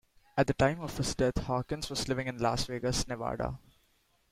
At 0.35 0.47
the 0.47 0.55
time 0.55 0.79
of 0.81 0.97
his 0.97 1.13
death 1.13 1.37
Hawkins 1.43 1.91
was 1.91 2.07
living 2.07 2.25
in 2.25 2.39
Las 2.39 2.65
Vegas, 2.65 3.07
Nevada. 3.07 3.59